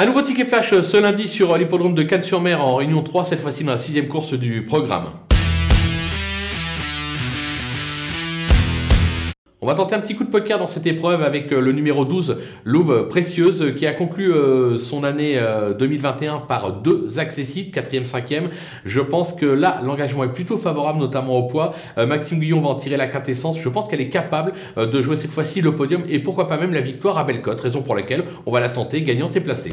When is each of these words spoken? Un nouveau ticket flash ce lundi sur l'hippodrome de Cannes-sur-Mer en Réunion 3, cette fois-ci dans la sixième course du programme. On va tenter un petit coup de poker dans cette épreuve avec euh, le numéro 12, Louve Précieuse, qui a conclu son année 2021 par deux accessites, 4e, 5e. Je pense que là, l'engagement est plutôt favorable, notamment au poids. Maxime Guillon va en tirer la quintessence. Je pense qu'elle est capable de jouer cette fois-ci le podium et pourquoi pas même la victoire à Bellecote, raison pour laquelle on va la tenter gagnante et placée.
Un 0.00 0.06
nouveau 0.06 0.22
ticket 0.22 0.44
flash 0.44 0.80
ce 0.82 0.96
lundi 0.96 1.26
sur 1.26 1.58
l'hippodrome 1.58 1.92
de 1.92 2.04
Cannes-sur-Mer 2.04 2.64
en 2.64 2.76
Réunion 2.76 3.02
3, 3.02 3.24
cette 3.24 3.40
fois-ci 3.40 3.64
dans 3.64 3.72
la 3.72 3.78
sixième 3.78 4.06
course 4.06 4.34
du 4.34 4.64
programme. 4.64 5.06
On 9.68 9.72
va 9.72 9.76
tenter 9.76 9.94
un 9.94 10.00
petit 10.00 10.16
coup 10.16 10.24
de 10.24 10.30
poker 10.30 10.58
dans 10.58 10.66
cette 10.66 10.86
épreuve 10.86 11.22
avec 11.22 11.52
euh, 11.52 11.60
le 11.60 11.72
numéro 11.72 12.06
12, 12.06 12.38
Louve 12.64 13.06
Précieuse, 13.06 13.74
qui 13.76 13.86
a 13.86 13.92
conclu 13.92 14.32
son 14.78 15.04
année 15.04 15.38
2021 15.78 16.38
par 16.38 16.72
deux 16.72 17.18
accessites, 17.18 17.76
4e, 17.76 18.06
5e. 18.06 18.44
Je 18.86 19.00
pense 19.00 19.34
que 19.34 19.44
là, 19.44 19.82
l'engagement 19.84 20.24
est 20.24 20.32
plutôt 20.32 20.56
favorable, 20.56 20.98
notamment 20.98 21.36
au 21.36 21.42
poids. 21.48 21.74
Maxime 21.98 22.40
Guillon 22.40 22.62
va 22.62 22.68
en 22.68 22.76
tirer 22.76 22.96
la 22.96 23.08
quintessence. 23.08 23.60
Je 23.60 23.68
pense 23.68 23.88
qu'elle 23.88 24.00
est 24.00 24.08
capable 24.08 24.54
de 24.78 25.02
jouer 25.02 25.16
cette 25.16 25.32
fois-ci 25.32 25.60
le 25.60 25.74
podium 25.74 26.02
et 26.08 26.18
pourquoi 26.18 26.46
pas 26.46 26.56
même 26.56 26.72
la 26.72 26.80
victoire 26.80 27.18
à 27.18 27.24
Bellecote, 27.24 27.60
raison 27.60 27.82
pour 27.82 27.94
laquelle 27.94 28.24
on 28.46 28.52
va 28.52 28.60
la 28.60 28.70
tenter 28.70 29.02
gagnante 29.02 29.36
et 29.36 29.40
placée. 29.40 29.72